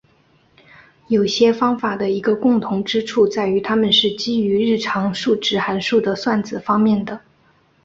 [1.09, 7.21] 有些方法的一个共同之处在于它们是基于日常数值函数的算子方面的。